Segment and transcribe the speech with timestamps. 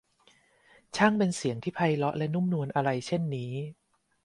[0.95, 3.51] ช่างเป็นเสียงที่ไพเราะและนุ่มนวลอะไรเช่นนี้!